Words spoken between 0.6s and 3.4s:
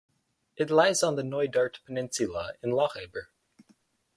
lies on the Knoydart peninsula in Lochaber.